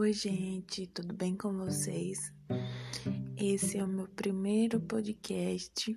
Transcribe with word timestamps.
Oi, 0.00 0.14
gente, 0.14 0.86
tudo 0.86 1.12
bem 1.12 1.36
com 1.36 1.52
vocês? 1.58 2.32
Esse 3.36 3.76
é 3.76 3.84
o 3.84 3.86
meu 3.86 4.08
primeiro 4.08 4.80
podcast 4.80 5.94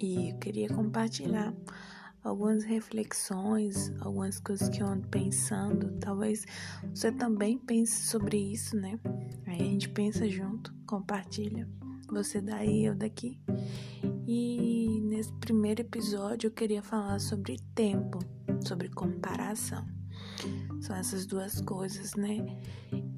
e 0.00 0.30
eu 0.30 0.38
queria 0.38 0.70
compartilhar 0.70 1.54
algumas 2.24 2.64
reflexões, 2.64 3.92
algumas 4.00 4.40
coisas 4.40 4.70
que 4.70 4.82
eu 4.82 4.86
ando 4.86 5.06
pensando. 5.08 5.98
Talvez 6.00 6.46
você 6.94 7.12
também 7.12 7.58
pense 7.58 8.06
sobre 8.06 8.38
isso, 8.38 8.74
né? 8.74 8.98
Aí 9.46 9.60
a 9.60 9.64
gente 9.64 9.90
pensa 9.90 10.26
junto, 10.26 10.74
compartilha. 10.86 11.68
Você 12.08 12.40
daí, 12.40 12.86
eu 12.86 12.94
daqui. 12.94 13.38
E 14.26 14.98
nesse 15.02 15.32
primeiro 15.34 15.82
episódio 15.82 16.46
eu 16.46 16.52
queria 16.52 16.82
falar 16.82 17.18
sobre 17.18 17.58
tempo, 17.74 18.18
sobre 18.66 18.88
comparação. 18.88 19.99
São 20.80 20.96
essas 20.96 21.26
duas 21.26 21.60
coisas, 21.60 22.14
né? 22.14 22.38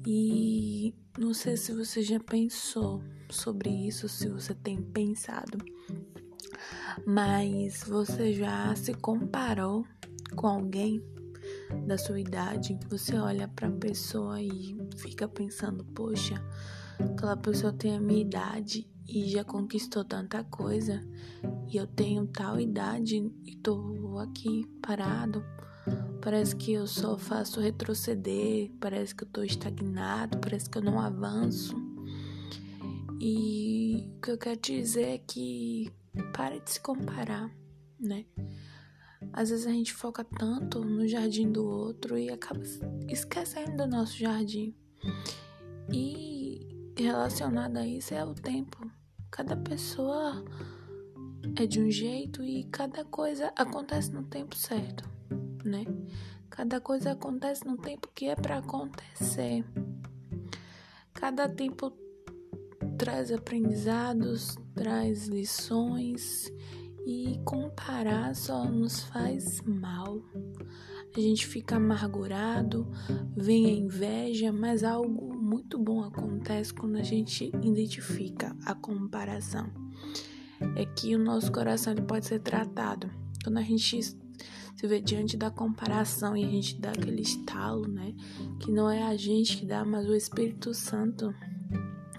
E 0.05 0.93
não 1.17 1.33
sei 1.33 1.55
se 1.57 1.73
você 1.73 2.01
já 2.01 2.19
pensou 2.19 3.01
sobre 3.29 3.69
isso, 3.69 4.09
se 4.09 4.27
você 4.29 4.53
tem 4.53 4.81
pensado, 4.81 5.57
mas 7.05 7.83
você 7.83 8.33
já 8.33 8.75
se 8.75 8.93
comparou 8.93 9.85
com 10.35 10.47
alguém 10.47 11.01
da 11.87 11.97
sua 11.97 12.19
idade? 12.19 12.77
Você 12.89 13.15
olha 13.15 13.47
para 13.47 13.67
a 13.67 13.71
pessoa 13.71 14.41
e 14.41 14.77
fica 14.97 15.27
pensando, 15.27 15.83
poxa, 15.85 16.35
aquela 16.99 17.37
pessoa 17.37 17.73
tem 17.73 17.95
a 17.95 17.99
minha 17.99 18.21
idade 18.21 18.87
e 19.07 19.29
já 19.29 19.43
conquistou 19.43 20.03
tanta 20.03 20.43
coisa, 20.43 21.01
e 21.71 21.77
eu 21.77 21.87
tenho 21.87 22.25
tal 22.27 22.59
idade 22.59 23.31
e 23.45 23.55
tô 23.55 24.17
aqui 24.19 24.65
parado. 24.81 25.43
Parece 26.21 26.55
que 26.55 26.71
eu 26.71 26.87
só 26.87 27.17
faço 27.17 27.59
retroceder, 27.59 28.71
parece 28.79 29.13
que 29.13 29.23
eu 29.23 29.27
tô 29.27 29.43
estagnado, 29.43 30.37
parece 30.39 30.69
que 30.69 30.77
eu 30.77 30.81
não 30.81 30.99
avanço. 30.99 31.75
E 33.19 34.09
o 34.17 34.21
que 34.21 34.31
eu 34.31 34.37
quero 34.37 34.59
dizer 34.59 35.03
é 35.03 35.17
que 35.17 35.91
pare 36.33 36.59
de 36.61 36.71
se 36.71 36.79
comparar, 36.79 37.51
né? 37.99 38.25
Às 39.31 39.49
vezes 39.49 39.65
a 39.65 39.71
gente 39.71 39.93
foca 39.93 40.23
tanto 40.23 40.83
no 40.83 41.07
jardim 41.07 41.51
do 41.51 41.65
outro 41.65 42.17
e 42.17 42.29
acaba 42.29 42.61
esquecendo 43.09 43.77
do 43.77 43.87
nosso 43.87 44.17
jardim. 44.17 44.75
E 45.91 46.32
relacionado 47.03 47.77
a 47.77 47.87
isso 47.87 48.13
é 48.13 48.23
o 48.23 48.33
tempo. 48.33 48.89
Cada 49.31 49.55
pessoa 49.55 50.43
é 51.57 51.65
de 51.65 51.79
um 51.79 51.89
jeito 51.89 52.43
e 52.43 52.63
cada 52.65 53.03
coisa 53.05 53.51
acontece 53.55 54.11
no 54.11 54.23
tempo 54.23 54.55
certo 54.55 55.13
né? 55.63 55.85
Cada 56.49 56.79
coisa 56.79 57.11
acontece 57.11 57.65
no 57.65 57.77
tempo 57.77 58.09
que 58.13 58.27
é 58.27 58.35
para 58.35 58.57
acontecer. 58.57 59.65
Cada 61.13 61.49
tempo 61.49 61.91
traz 62.97 63.31
aprendizados, 63.31 64.55
traz 64.75 65.27
lições 65.27 66.51
e 67.05 67.39
comparar 67.43 68.35
só 68.35 68.65
nos 68.65 69.03
faz 69.03 69.61
mal. 69.61 70.21
A 71.15 71.19
gente 71.19 71.47
fica 71.47 71.77
amargurado, 71.77 72.87
vem 73.35 73.67
a 73.67 73.69
inveja, 73.69 74.51
mas 74.51 74.83
algo 74.83 75.32
muito 75.53 75.77
bom 75.77 76.03
acontece 76.03 76.73
quando 76.73 76.95
a 76.95 77.03
gente 77.03 77.51
identifica 77.61 78.57
a 78.65 78.73
comparação. 78.73 79.69
É 80.75 80.83
que 80.83 81.15
o 81.15 81.19
nosso 81.19 81.51
coração 81.51 81.93
ele 81.93 82.01
pode 82.01 82.25
ser 82.25 82.39
tratado. 82.39 83.07
Quando 83.43 83.59
a 83.59 83.61
gente 83.61 84.01
se 84.01 84.87
vê 84.87 84.99
diante 84.99 85.37
da 85.37 85.51
comparação 85.51 86.35
e 86.35 86.43
a 86.43 86.49
gente 86.49 86.81
dá 86.81 86.89
aquele 86.89 87.21
estalo, 87.21 87.87
né? 87.87 88.15
Que 88.59 88.71
não 88.71 88.89
é 88.89 89.03
a 89.03 89.15
gente 89.15 89.57
que 89.57 89.65
dá, 89.67 89.85
mas 89.85 90.09
o 90.09 90.15
Espírito 90.15 90.73
Santo 90.73 91.35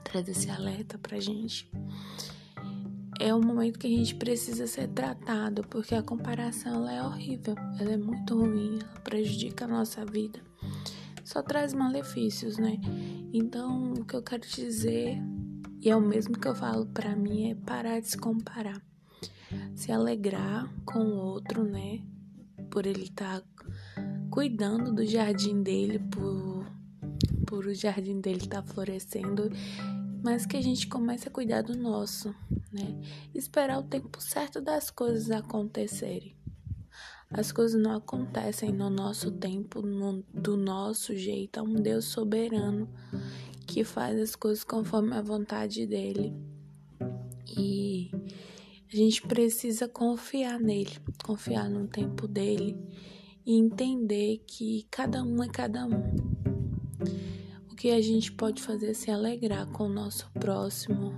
traz 0.05 0.29
esse 0.29 0.49
alerta 0.49 0.97
pra 0.97 1.19
gente. 1.19 1.69
É 3.19 3.35
um 3.35 3.41
momento 3.41 3.81
que 3.81 3.89
a 3.89 3.91
gente 3.91 4.15
precisa 4.15 4.69
ser 4.69 4.87
tratado, 4.91 5.65
porque 5.69 5.97
a 5.97 6.03
comparação 6.05 6.73
ela 6.73 6.93
é 6.93 7.03
horrível, 7.03 7.57
ela 7.81 7.95
é 7.95 7.97
muito 7.97 8.39
ruim, 8.39 8.79
ela 8.81 9.01
prejudica 9.01 9.65
a 9.65 9.69
nossa 9.69 10.07
vida. 10.07 10.54
Só 11.25 11.43
traz 11.43 11.73
malefícios, 11.73 12.59
né? 12.59 12.79
Então, 13.33 13.95
o 13.95 14.05
que 14.05 14.15
eu 14.15 14.23
quero 14.23 14.47
dizer, 14.47 15.19
e 15.81 15.91
é 15.91 15.97
o 15.97 16.01
mesmo 16.01 16.39
que 16.39 16.47
eu 16.47 16.55
falo 16.55 16.87
para 16.87 17.17
mim, 17.17 17.51
é 17.51 17.55
parar 17.55 18.01
de 18.01 18.09
se 18.09 18.19
comparar. 18.19 18.81
Se 19.75 19.91
alegrar 19.91 20.73
com 20.85 21.01
o 21.01 21.17
outro, 21.17 21.65
né? 21.65 22.03
por 22.75 22.87
ele 22.87 23.05
estar 23.05 23.41
tá 23.41 23.47
cuidando 24.29 24.93
do 24.93 25.07
jardim 25.07 25.63
dele, 25.63 26.01
por, 26.01 26.67
por 27.47 27.67
o 27.67 27.73
jardim 27.73 28.21
dele 28.21 28.39
estar 28.39 28.63
tá 28.63 28.69
florescendo, 28.69 29.49
mas 30.25 30.45
que 30.45 30.57
a 30.57 30.61
gente 30.61 30.89
comece 30.89 31.29
a 31.29 31.31
cuidar 31.31 31.63
do 31.63 31.77
nosso, 31.77 32.35
né? 32.73 33.01
Esperar 33.33 33.79
o 33.79 33.85
tempo 33.85 34.21
certo 34.21 34.61
das 34.61 34.91
coisas 34.91 35.31
acontecerem. 35.31 36.34
As 37.37 37.51
coisas 37.51 37.81
não 37.81 37.97
acontecem 37.97 38.71
no 38.71 38.89
nosso 38.89 39.29
tempo, 39.33 39.83
no, 39.83 40.25
do 40.33 40.57
nosso 40.57 41.17
jeito. 41.17 41.59
É 41.59 41.63
um 41.63 41.75
Deus 41.75 42.05
soberano 42.05 42.89
que 43.67 43.83
faz 43.83 44.21
as 44.21 44.37
coisas 44.37 44.63
conforme 44.63 45.15
a 45.15 45.21
vontade 45.21 45.85
dele. 45.85 46.33
E 47.59 48.09
a 48.93 48.97
gente 48.97 49.21
precisa 49.23 49.89
confiar 49.89 50.61
nele, 50.61 50.93
confiar 51.25 51.69
no 51.69 51.89
tempo 51.89 52.29
dele 52.29 52.77
e 53.45 53.59
entender 53.59 54.41
que 54.47 54.87
cada 54.89 55.25
um 55.25 55.43
é 55.43 55.49
cada 55.49 55.87
um. 55.87 56.15
O 57.69 57.75
que 57.75 57.91
a 57.91 58.01
gente 58.01 58.31
pode 58.31 58.63
fazer 58.63 58.91
é 58.91 58.95
se 58.95 59.11
alegrar 59.11 59.67
com 59.73 59.87
o 59.87 59.93
nosso 59.93 60.31
próximo 60.35 61.13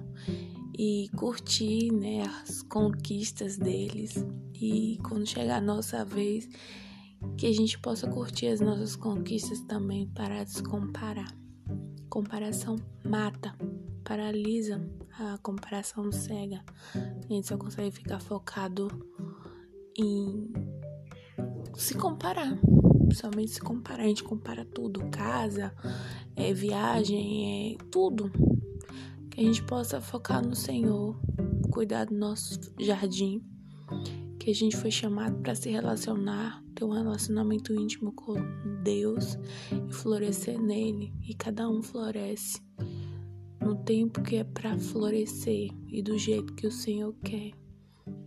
e 0.79 1.09
curtir 1.17 1.91
né, 1.91 2.23
as 2.43 2.63
conquistas 2.63 3.57
deles. 3.57 4.25
E 4.55 4.99
quando 5.03 5.27
chegar 5.27 5.57
a 5.57 5.61
nossa 5.61 6.05
vez, 6.05 6.49
que 7.37 7.47
a 7.47 7.53
gente 7.53 7.79
possa 7.79 8.07
curtir 8.07 8.49
as 8.49 8.61
nossas 8.61 8.95
conquistas 8.95 9.61
também, 9.63 10.07
parar 10.09 10.45
de 10.45 10.51
se 10.51 10.63
comparar. 10.63 11.35
Comparação 12.11 12.77
mata, 13.03 13.55
paralisa, 14.05 14.87
a 15.19 15.39
comparação 15.39 16.13
cega. 16.13 16.63
A 16.95 17.33
gente 17.33 17.47
só 17.47 17.57
consegue 17.57 17.91
ficar 17.91 18.21
focado 18.21 18.89
em 19.99 20.53
se 21.75 21.95
comparar. 21.95 22.59
Somente 23.15 23.53
se 23.53 23.61
comparar. 23.61 24.05
A 24.05 24.09
gente 24.09 24.25
compara 24.25 24.65
tudo: 24.65 25.09
casa, 25.11 25.75
é, 26.35 26.53
viagem, 26.53 27.75
é 27.75 27.85
tudo. 27.91 28.31
Que 29.37 29.43
a 29.43 29.45
gente 29.45 29.63
possa 29.65 30.01
focar 30.01 30.43
no 30.43 30.57
Senhor, 30.57 31.15
cuidar 31.71 32.07
do 32.07 32.15
nosso 32.15 32.59
jardim. 32.81 33.45
Que 34.39 34.51
a 34.51 34.55
gente 34.55 34.75
foi 34.75 34.91
chamado 34.91 35.37
para 35.43 35.55
se 35.55 35.69
relacionar, 35.69 36.65
ter 36.75 36.85
um 36.85 36.93
relacionamento 36.93 37.75
íntimo 37.75 38.13
com 38.13 38.35
Deus 38.83 39.37
e 39.71 39.93
florescer 39.93 40.59
nele. 40.59 41.13
E 41.23 41.35
cada 41.35 41.69
um 41.69 41.83
floresce 41.83 42.63
no 43.61 43.77
tempo 43.77 44.23
que 44.23 44.37
é 44.37 44.45
para 44.45 44.79
florescer 44.79 45.69
e 45.87 46.01
do 46.01 46.17
jeito 46.17 46.55
que 46.55 46.67
o 46.67 46.73
Senhor 46.73 47.15
quer. 47.23 47.53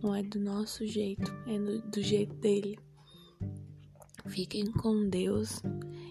Não 0.00 0.14
é 0.14 0.22
do 0.22 0.38
nosso 0.38 0.86
jeito, 0.86 1.34
é 1.48 1.58
do, 1.90 2.00
jeito 2.00 2.36
dele. 2.36 2.78
Fiquem 4.28 4.70
com 4.70 5.08
Deus 5.08 5.60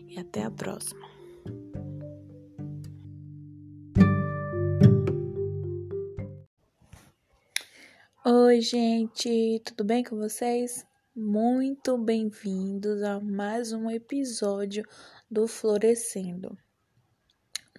e 0.10 0.20
até 0.20 0.44
a 0.44 0.52
próxima. 0.52 1.09
Oi, 8.32 8.62
gente, 8.62 9.60
tudo 9.66 9.84
bem 9.84 10.04
com 10.04 10.16
vocês? 10.16 10.86
Muito 11.16 11.98
bem-vindos 11.98 13.02
a 13.02 13.20
mais 13.20 13.74
um 13.74 13.90
episódio 13.90 14.86
do 15.32 15.48
Florescendo. 15.48 16.56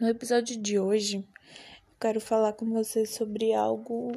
No 0.00 0.08
episódio 0.08 0.60
de 0.60 0.76
hoje, 0.76 1.24
quero 2.00 2.20
falar 2.20 2.54
com 2.54 2.68
você 2.68 3.06
sobre 3.06 3.54
algo 3.54 4.10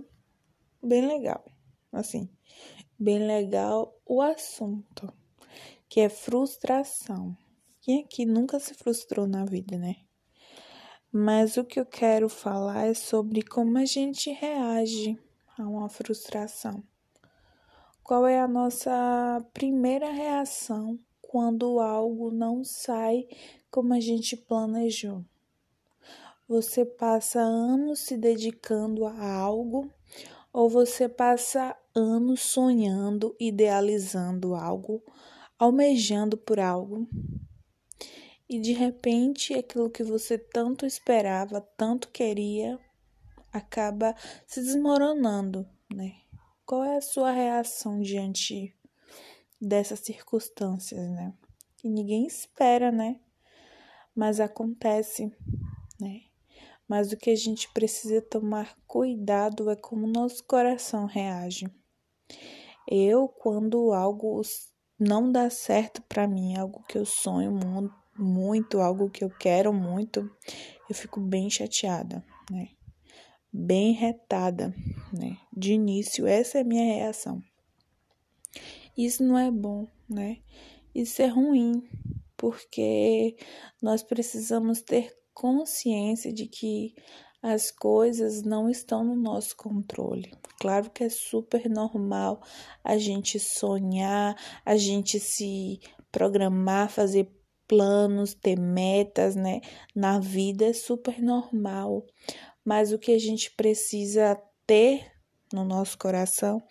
bem 0.81 1.05
legal. 1.05 1.45
Assim, 1.91 2.27
bem 2.97 3.27
legal 3.27 3.95
o 4.03 4.19
assunto, 4.19 5.13
que 5.87 5.99
é 5.99 6.09
frustração. 6.09 7.37
Quem 7.79 8.01
aqui 8.01 8.25
nunca 8.25 8.59
se 8.59 8.73
frustrou 8.73 9.27
na 9.27 9.45
vida, 9.45 9.77
né? 9.77 9.97
Mas 11.11 11.57
o 11.57 11.63
que 11.63 11.79
eu 11.79 11.85
quero 11.85 12.27
falar 12.27 12.87
é 12.87 12.95
sobre 12.95 13.43
como 13.43 13.77
a 13.77 13.85
gente 13.85 14.31
reage 14.31 15.15
a 15.57 15.63
uma 15.63 15.89
frustração. 15.89 16.83
Qual 18.03 18.27
é 18.27 18.39
a 18.39 18.47
nossa 18.47 19.45
primeira 19.53 20.11
reação 20.11 20.99
quando 21.21 21.79
algo 21.79 22.31
não 22.31 22.63
sai 22.63 23.27
como 23.71 23.93
a 23.93 23.99
gente 23.99 24.35
planejou? 24.35 25.23
Você 26.47 26.83
passa 26.85 27.39
anos 27.39 27.99
se 27.99 28.17
dedicando 28.17 29.05
a 29.05 29.33
algo 29.33 29.89
ou 30.51 30.69
você 30.69 31.07
passa 31.07 31.75
anos 31.95 32.41
sonhando, 32.41 33.35
idealizando 33.39 34.53
algo, 34.53 35.01
almejando 35.57 36.37
por 36.37 36.59
algo 36.59 37.07
e 38.53 38.59
de 38.59 38.73
repente 38.73 39.53
aquilo 39.53 39.89
que 39.89 40.03
você 40.03 40.37
tanto 40.37 40.85
esperava, 40.85 41.59
tanto 41.75 42.09
queria, 42.09 42.79
acaba 43.53 44.15
se 44.47 44.59
desmoronando, 44.59 45.65
né? 45.93 46.15
Qual 46.65 46.83
é 46.83 46.97
a 46.97 47.01
sua 47.01 47.31
reação 47.31 48.01
diante 48.01 48.75
dessas 49.61 49.99
circunstâncias, 49.99 50.99
né? 51.11 51.33
Que 51.77 51.87
ninguém 51.87 52.25
espera, 52.25 52.91
né? 52.91 53.19
Mas 54.15 54.39
acontece, 54.39 55.31
né? 55.99 56.21
Mas 56.87 57.11
o 57.11 57.17
que 57.17 57.29
a 57.29 57.35
gente 57.35 57.71
precisa 57.71 58.21
tomar 58.21 58.75
cuidado 58.87 59.69
é 59.69 59.75
como 59.75 60.07
nosso 60.07 60.43
coração 60.43 61.05
reage. 61.05 61.65
Eu, 62.87 63.27
quando 63.27 63.93
algo 63.93 64.41
não 64.99 65.31
dá 65.31 65.49
certo 65.49 66.01
para 66.03 66.27
mim, 66.27 66.55
algo 66.57 66.83
que 66.87 66.97
eu 66.97 67.05
sonho 67.05 67.51
muito, 68.17 68.79
algo 68.79 69.09
que 69.09 69.23
eu 69.23 69.29
quero 69.29 69.73
muito, 69.73 70.29
eu 70.89 70.95
fico 70.95 71.19
bem 71.19 71.49
chateada, 71.49 72.23
né? 72.49 72.69
Bem 73.55 73.93
retada, 73.93 74.73
né? 75.13 75.37
De 75.55 75.73
início, 75.73 76.25
essa 76.25 76.57
é 76.57 76.61
a 76.61 76.65
minha 76.65 76.95
reação. 76.95 77.39
Isso 78.97 79.23
não 79.23 79.37
é 79.37 79.51
bom, 79.51 79.87
né? 80.09 80.39
Isso 80.93 81.21
é 81.21 81.27
ruim, 81.27 81.87
porque 82.35 83.35
nós 83.81 84.01
precisamos 84.01 84.81
ter 84.81 85.15
consciência 85.33 86.33
de 86.33 86.47
que 86.47 86.95
as 87.43 87.69
coisas 87.69 88.41
não 88.41 88.69
estão 88.69 89.03
no 89.03 89.15
nosso 89.15 89.55
controle. 89.55 90.31
Claro 90.59 90.89
que 90.89 91.03
é 91.03 91.09
super 91.09 91.69
normal 91.69 92.41
a 92.83 92.97
gente 92.97 93.39
sonhar, 93.39 94.35
a 94.65 94.77
gente 94.77 95.19
se 95.19 95.79
programar, 96.11 96.89
fazer 96.89 97.29
planos, 97.67 98.33
ter 98.33 98.57
metas, 98.59 99.35
né? 99.35 99.61
Na 99.95 100.19
vida 100.19 100.65
é 100.65 100.73
super 100.73 101.21
normal. 101.21 102.05
Mas 102.65 102.91
o 102.91 102.99
que 102.99 103.11
a 103.11 103.19
gente 103.19 103.51
precisa 103.51 104.39
ter 104.65 105.11
no 105.51 105.63
nosso 105.63 105.97
coração 105.97 106.61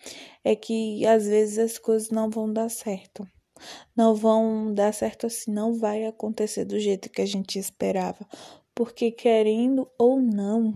é 0.43 0.55
que 0.55 1.05
às 1.05 1.25
vezes 1.25 1.57
as 1.57 1.77
coisas 1.77 2.09
não 2.09 2.29
vão 2.29 2.51
dar 2.51 2.69
certo. 2.69 3.25
Não 3.95 4.13
vão 4.13 4.73
dar 4.73 4.93
certo 4.93 5.27
assim, 5.27 5.51
não 5.51 5.73
vai 5.73 6.05
acontecer 6.05 6.65
do 6.65 6.79
jeito 6.79 7.09
que 7.09 7.21
a 7.21 7.25
gente 7.25 7.57
esperava, 7.57 8.27
porque 8.75 9.11
querendo 9.11 9.89
ou 9.97 10.19
não, 10.19 10.73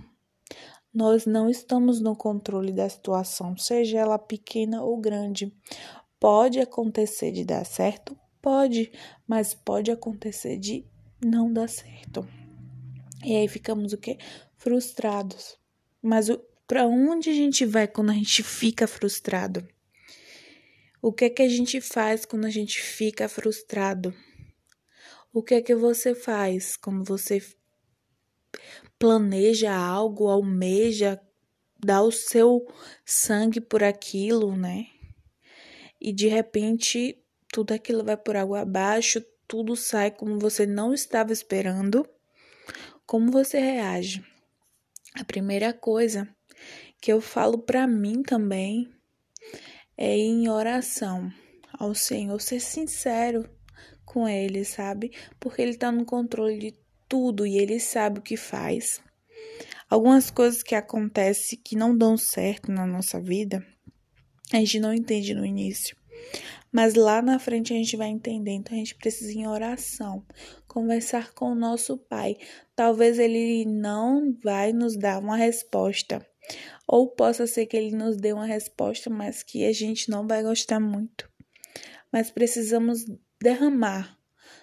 nós 0.94 1.26
não 1.26 1.50
estamos 1.50 2.00
no 2.00 2.16
controle 2.16 2.72
da 2.72 2.88
situação, 2.88 3.58
seja 3.58 4.00
ela 4.00 4.18
pequena 4.18 4.84
ou 4.84 4.98
grande. 4.98 5.52
Pode 6.20 6.60
acontecer 6.60 7.32
de 7.32 7.44
dar 7.44 7.66
certo? 7.66 8.18
Pode, 8.42 8.92
mas 9.28 9.54
pode 9.54 9.92
acontecer 9.92 10.58
de 10.58 10.86
não 11.24 11.52
dar 11.52 11.68
certo. 11.68 12.28
E 13.24 13.36
aí 13.36 13.48
ficamos 13.48 13.94
o 13.94 13.98
quê? 13.98 14.18
Frustrados. 14.58 15.58
Mas 16.02 16.28
para 16.68 16.86
onde 16.86 17.30
a 17.30 17.34
gente 17.34 17.66
vai 17.66 17.88
quando 17.88 18.10
a 18.10 18.14
gente 18.14 18.44
fica 18.44 18.86
frustrado? 18.86 19.66
O 21.02 21.14
que 21.14 21.26
é 21.26 21.30
que 21.30 21.42
a 21.42 21.48
gente 21.48 21.80
faz 21.80 22.26
quando 22.26 22.46
a 22.46 22.50
gente 22.50 22.82
fica 22.82 23.30
frustrado? 23.30 24.14
O 25.32 25.42
que 25.42 25.54
é 25.54 25.62
que 25.62 25.74
você 25.74 26.14
faz 26.14 26.76
quando 26.76 27.06
você 27.06 27.42
planeja 29.00 29.74
algo, 29.74 30.28
almeja, 30.28 31.22
dá 31.80 32.02
o 32.02 32.12
seu 32.12 32.66
sangue 33.06 33.62
por 33.62 33.84
aquilo, 33.84 34.56
né? 34.56 34.88
E 36.02 36.12
de 36.12 36.28
repente 36.28 37.24
tudo 37.52 37.74
aquilo 37.74 38.04
vai 38.04 38.18
por 38.18 38.36
água 38.36 38.62
abaixo, 38.62 39.24
tudo 39.48 39.76
sai 39.76 40.12
como 40.12 40.40
você 40.40 40.66
não 40.66 40.94
estava 40.94 41.32
esperando. 41.32 42.08
Como 43.06 43.32
você 43.32 43.60
reage? 43.60 44.24
A 45.20 45.24
primeira 45.24 45.74
coisa 45.74 46.30
que 47.02 47.12
eu 47.12 47.20
falo 47.20 47.58
para 47.58 47.88
mim 47.88 48.22
também 48.22 48.88
é 49.98 50.16
em 50.16 50.48
oração 50.48 51.32
ao 51.74 51.96
Senhor, 51.96 52.40
ser 52.40 52.60
sincero 52.60 53.50
com 54.06 54.30
Ele, 54.30 54.64
sabe? 54.64 55.12
Porque 55.40 55.62
Ele 55.62 55.72
está 55.72 55.92
no 55.92 56.06
controle 56.06 56.60
de 56.60 56.74
tudo 57.10 57.48
e 57.48 57.58
ele 57.58 57.80
sabe 57.80 58.20
o 58.20 58.22
que 58.22 58.38
faz. 58.38 59.02
Algumas 59.90 60.30
coisas 60.30 60.62
que 60.62 60.76
acontecem 60.76 61.60
que 61.64 61.76
não 61.76 61.98
dão 61.98 62.16
certo 62.16 62.72
na 62.72 62.86
nossa 62.86 63.20
vida, 63.20 63.66
a 64.54 64.58
gente 64.58 64.80
não 64.80 64.94
entende 64.94 65.34
no 65.34 65.44
início. 65.44 65.97
Mas 66.78 66.94
lá 66.94 67.24
na 67.24 67.40
frente 67.40 67.74
a 67.74 67.76
gente 67.76 67.98
vai 67.98 68.10
entender. 68.10 68.52
Então 68.52 68.76
a 68.76 68.78
gente 68.78 68.94
precisa 68.94 69.34
em 69.34 69.48
oração, 69.48 70.24
conversar 70.68 71.34
com 71.34 71.54
o 71.54 71.56
nosso 71.56 71.98
Pai. 71.98 72.38
Talvez 72.76 73.18
ele 73.18 73.66
não 73.66 74.38
vai 74.44 74.72
nos 74.72 74.96
dar 74.96 75.18
uma 75.18 75.36
resposta, 75.36 76.24
ou 76.88 77.10
possa 77.10 77.48
ser 77.48 77.66
que 77.66 77.76
ele 77.76 77.96
nos 77.96 78.16
dê 78.16 78.32
uma 78.32 78.46
resposta, 78.46 79.10
mas 79.10 79.42
que 79.42 79.66
a 79.66 79.74
gente 79.74 80.08
não 80.12 80.28
vai 80.28 80.44
gostar 80.44 80.80
muito. 80.80 81.28
Mas 82.14 82.30
precisamos 82.30 83.06
derramar 83.42 84.16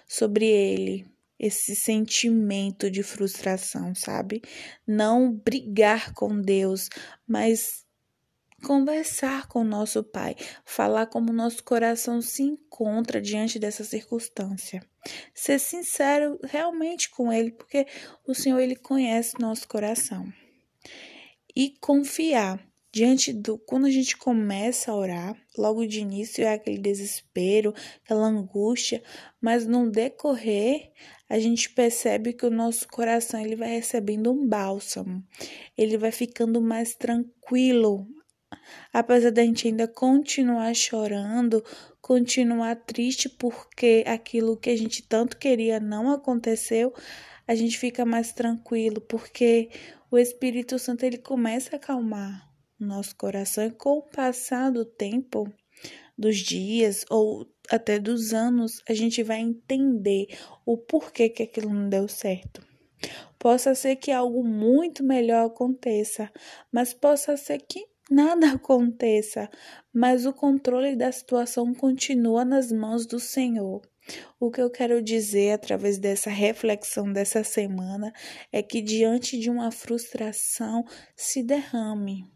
sobre 0.07 0.45
ele 0.45 1.05
esse 1.37 1.75
sentimento 1.75 2.89
de 2.89 3.03
frustração, 3.03 3.93
sabe? 3.93 4.41
Não 4.87 5.33
brigar 5.33 6.13
com 6.13 6.41
Deus, 6.41 6.87
mas 7.27 7.84
conversar 8.65 9.47
com 9.47 9.63
nosso 9.63 10.03
Pai, 10.03 10.35
falar 10.65 11.05
como 11.05 11.31
nosso 11.31 11.63
coração 11.63 12.19
se 12.19 12.41
encontra 12.41 13.21
diante 13.21 13.59
dessa 13.59 13.83
circunstância. 13.83 14.83
Ser 15.35 15.59
sincero 15.59 16.39
realmente 16.43 17.11
com 17.11 17.31
Ele, 17.31 17.51
porque 17.51 17.85
o 18.25 18.33
Senhor 18.33 18.59
ele 18.59 18.75
conhece 18.75 19.39
nosso 19.39 19.67
coração. 19.67 20.27
E 21.55 21.75
confiar 21.79 22.59
diante 22.91 23.31
do 23.31 23.59
quando 23.59 23.85
a 23.85 23.91
gente 23.91 24.17
começa 24.17 24.91
a 24.91 24.95
orar, 24.95 25.37
logo 25.55 25.85
de 25.85 25.99
início 25.99 26.43
é 26.43 26.53
aquele 26.53 26.79
desespero, 26.79 27.71
aquela 28.03 28.25
angústia, 28.25 29.03
mas 29.39 29.67
no 29.67 29.91
decorrer 29.91 30.91
a 31.29 31.37
gente 31.37 31.69
percebe 31.69 32.33
que 32.33 32.45
o 32.45 32.51
nosso 32.51 32.87
coração 32.87 33.39
ele 33.39 33.55
vai 33.55 33.69
recebendo 33.69 34.31
um 34.31 34.47
bálsamo, 34.47 35.23
ele 35.77 35.97
vai 35.97 36.11
ficando 36.11 36.59
mais 36.61 36.95
tranquilo, 36.95 38.07
apesar 38.91 39.31
da 39.31 39.43
gente 39.43 39.67
ainda 39.67 39.87
continuar 39.87 40.73
chorando, 40.75 41.63
continuar 42.01 42.75
triste 42.75 43.29
porque 43.29 44.03
aquilo 44.05 44.57
que 44.57 44.69
a 44.69 44.77
gente 44.77 45.03
tanto 45.03 45.37
queria 45.37 45.79
não 45.79 46.11
aconteceu, 46.11 46.93
a 47.47 47.55
gente 47.55 47.77
fica 47.77 48.05
mais 48.05 48.31
tranquilo 48.31 49.01
porque 49.01 49.69
o 50.11 50.17
Espírito 50.17 50.79
Santo 50.79 51.03
ele 51.03 51.17
começa 51.17 51.75
a 51.75 51.77
acalmar 51.77 52.49
nosso 52.79 53.15
coração 53.15 53.65
e 53.65 53.71
com 53.71 53.99
o 53.99 54.01
passar 54.01 54.71
do 54.71 54.85
tempo, 54.85 55.51
dos 56.17 56.37
dias 56.37 57.05
ou 57.09 57.47
até 57.69 57.99
dos 57.99 58.33
anos, 58.33 58.81
a 58.87 58.93
gente 58.93 59.23
vai 59.23 59.39
entender 59.39 60.27
o 60.65 60.77
porquê 60.77 61.29
que 61.29 61.43
aquilo 61.43 61.73
não 61.73 61.89
deu 61.89 62.07
certo. 62.07 62.65
Possa 63.37 63.75
ser 63.75 63.97
que 63.97 64.11
algo 64.11 64.43
muito 64.43 65.03
melhor 65.03 65.47
aconteça, 65.47 66.31
mas 66.71 66.93
possa 66.93 67.35
ser 67.37 67.59
que 67.59 67.85
nada 68.09 68.51
aconteça, 68.51 69.49
mas 69.93 70.25
o 70.25 70.33
controle 70.33 70.95
da 70.95 71.11
situação 71.11 71.73
continua 71.73 72.45
nas 72.45 72.71
mãos 72.71 73.05
do 73.05 73.19
Senhor. 73.19 73.81
O 74.39 74.51
que 74.51 74.61
eu 74.61 74.69
quero 74.69 75.01
dizer 75.01 75.51
através 75.51 75.97
dessa 75.97 76.29
reflexão 76.29 77.11
dessa 77.11 77.43
semana 77.43 78.13
é 78.51 78.61
que 78.61 78.81
diante 78.81 79.39
de 79.39 79.49
uma 79.49 79.71
frustração 79.71 80.85
se 81.15 81.41
derrame, 81.41 82.31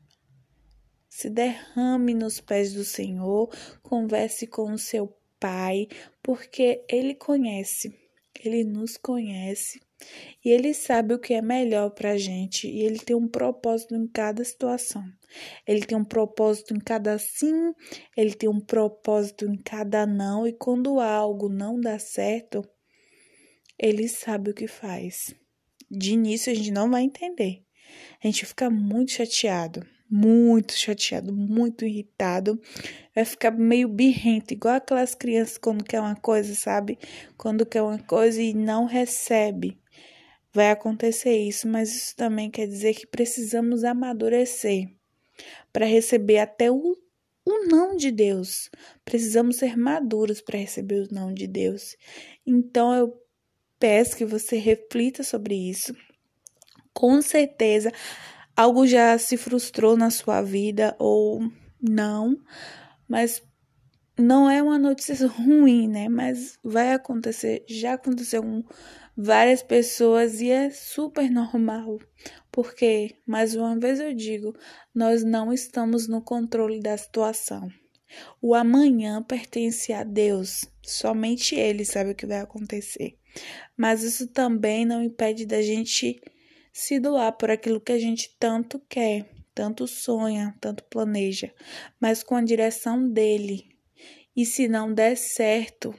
se 1.08 1.30
derrame 1.30 2.14
nos 2.14 2.40
pés 2.40 2.74
do 2.74 2.84
Senhor, 2.84 3.50
converse 3.84 4.48
com 4.48 4.72
o 4.72 4.80
seu 4.80 5.16
Pai, 5.40 5.88
porque 6.22 6.84
Ele 6.90 7.16
conhece, 7.16 7.98
Ele 8.44 8.64
nos 8.66 8.98
conhece 8.98 9.80
e 10.44 10.50
Ele 10.50 10.74
sabe 10.74 11.14
o 11.14 11.20
que 11.20 11.34
é 11.34 11.42
melhor 11.42 11.92
para 11.92 12.12
a 12.12 12.18
gente 12.18 12.68
e 12.68 12.82
Ele 12.82 13.00
tem 13.00 13.16
um 13.16 13.28
propósito 13.28 13.96
em 13.96 14.08
cada 14.08 14.44
situação. 14.44 15.04
Ele 15.68 15.86
tem 15.86 15.98
um 15.98 16.04
propósito 16.04 16.74
em 16.74 16.80
cada 16.80 17.18
sim, 17.18 17.74
Ele 18.16 18.34
tem 18.34 18.50
um 18.50 18.60
propósito 18.60 19.46
em 19.46 19.58
cada 19.58 20.06
não, 20.06 20.48
e 20.48 20.54
quando 20.54 21.00
algo 21.00 21.50
não 21.50 21.80
dá 21.80 22.00
certo, 22.00 22.68
Ele 23.78 24.08
sabe 24.08 24.52
o 24.52 24.54
que 24.54 24.68
faz. 24.68 25.34
De 25.90 26.14
início 26.14 26.52
a 26.52 26.56
gente 26.56 26.72
não 26.72 26.90
vai 26.90 27.04
entender, 27.04 27.64
a 28.24 28.28
gente 28.28 28.46
fica 28.46 28.70
muito 28.70 29.12
chateado 29.12 29.86
muito 30.10 30.74
chateado, 30.74 31.32
muito 31.32 31.86
irritado, 31.86 32.60
vai 33.14 33.24
ficar 33.24 33.52
meio 33.52 33.88
birrento, 33.88 34.54
igual 34.54 34.76
aquelas 34.76 35.14
crianças 35.14 35.58
quando 35.58 35.84
quer 35.84 36.02
uma 36.02 36.16
coisa, 36.16 36.56
sabe? 36.56 36.98
Quando 37.38 37.66
quer 37.66 37.84
uma 37.84 38.00
coisa 38.00 38.42
e 38.42 38.54
não 38.54 38.86
recebe. 38.86 39.78
Vai 40.54 40.72
acontecer 40.72 41.38
isso, 41.38 41.68
mas 41.68 41.96
isso 41.96 42.16
também 42.16 42.50
quer 42.50 42.68
dizer 42.68 42.96
que 42.96 43.06
precisamos 43.06 43.84
amadurecer 43.84 44.90
para 45.72 45.86
receber 45.86 46.40
até 46.40 46.72
o, 46.72 46.98
o 47.46 47.66
não 47.68 47.96
de 47.96 48.12
Deus. 48.12 48.70
Precisamos 49.06 49.58
ser 49.58 49.78
maduros 49.78 50.42
para 50.42 50.58
receber 50.58 51.04
o 51.04 51.14
não 51.14 51.34
de 51.34 51.46
Deus. 51.46 51.96
Então 52.46 52.94
eu 52.94 53.14
peço 53.80 54.18
que 54.18 54.26
você 54.26 54.58
reflita 54.58 55.24
sobre 55.24 55.56
isso. 55.56 55.96
Com 56.94 57.22
certeza, 57.22 57.92
algo 58.56 58.86
já 58.86 59.18
se 59.18 59.38
frustrou 59.38 59.96
na 59.96 60.10
sua 60.10 60.42
vida 60.42 60.96
ou 61.00 61.42
não, 61.80 62.38
mas 63.08 63.42
não 64.18 64.50
é 64.50 64.62
uma 64.62 64.78
notícia 64.78 65.16
ruim, 65.28 65.88
né? 65.88 66.10
Mas 66.10 66.58
vai 66.64 66.94
acontecer, 66.94 67.64
já 67.68 67.94
aconteceu 67.94 68.44
com 68.44 68.64
várias 69.22 69.62
pessoas 69.62 70.40
e 70.40 70.50
é 70.50 70.70
super 70.70 71.30
normal. 71.30 72.00
Porque, 72.50 73.16
mais 73.28 73.54
uma 73.54 73.78
vez 73.78 74.00
eu 74.00 74.14
digo, 74.14 74.56
nós 74.96 75.24
não 75.24 75.52
estamos 75.52 76.08
no 76.08 76.22
controle 76.22 76.80
da 76.80 76.98
situação. 76.98 77.70
O 78.42 78.56
amanhã 78.56 79.22
pertence 79.22 79.92
a 79.92 80.04
Deus, 80.04 80.66
somente 80.82 81.54
Ele 81.54 81.84
sabe 81.84 82.12
o 82.12 82.16
que 82.16 82.26
vai 82.26 82.40
acontecer. 82.40 83.18
Mas 83.78 84.04
isso 84.04 84.28
também 84.28 84.86
não 84.86 85.04
impede 85.04 85.46
da 85.46 85.62
gente 85.62 86.20
se 86.72 87.00
doar 87.00 87.34
por 87.34 87.52
aquilo 87.52 87.82
que 87.82 87.92
a 87.92 88.00
gente 88.00 88.36
tanto 88.40 88.80
quer, 88.90 89.30
tanto 89.54 89.86
sonha, 89.86 90.56
tanto 90.62 90.84
planeja, 90.86 91.54
mas 92.00 92.24
com 92.24 92.36
a 92.36 92.42
direção 92.42 93.08
dele. 93.08 93.68
E 94.36 94.46
se 94.46 94.68
não 94.68 94.94
der 94.94 95.18
certo, 95.18 95.94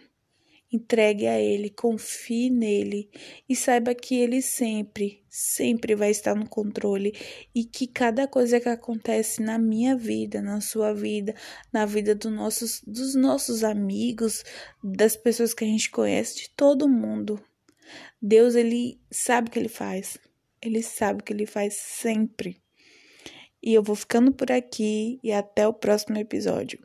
Entregue 0.72 1.26
a 1.26 1.38
Ele, 1.38 1.68
confie 1.68 2.48
nele 2.48 3.10
e 3.48 3.56
saiba 3.56 3.92
que 3.92 4.14
Ele 4.14 4.40
sempre, 4.40 5.24
sempre 5.28 5.96
vai 5.96 6.10
estar 6.10 6.34
no 6.36 6.48
controle 6.48 7.12
e 7.52 7.64
que 7.64 7.88
cada 7.88 8.28
coisa 8.28 8.60
que 8.60 8.68
acontece 8.68 9.42
na 9.42 9.58
minha 9.58 9.96
vida, 9.96 10.40
na 10.40 10.60
sua 10.60 10.92
vida, 10.92 11.34
na 11.72 11.84
vida 11.84 12.14
dos 12.14 12.32
nossos, 12.32 12.82
dos 12.86 13.16
nossos 13.16 13.64
amigos, 13.64 14.44
das 14.82 15.16
pessoas 15.16 15.52
que 15.52 15.64
a 15.64 15.66
gente 15.66 15.90
conhece, 15.90 16.42
de 16.42 16.50
todo 16.50 16.88
mundo, 16.88 17.42
Deus, 18.22 18.54
Ele 18.54 19.00
sabe 19.10 19.48
o 19.48 19.50
que 19.50 19.58
Ele 19.58 19.68
faz. 19.68 20.18
Ele 20.62 20.82
sabe 20.82 21.20
o 21.20 21.24
que 21.24 21.32
Ele 21.32 21.46
faz 21.46 21.74
sempre. 21.74 22.60
E 23.62 23.74
eu 23.74 23.82
vou 23.82 23.96
ficando 23.96 24.32
por 24.32 24.50
aqui 24.52 25.18
e 25.22 25.32
até 25.32 25.66
o 25.66 25.74
próximo 25.74 26.16
episódio. 26.18 26.78